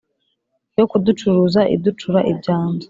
Yo 0.77 0.83
kuducuza 0.91 1.61
iducura 1.75 2.19
ibyanzu. 2.31 2.79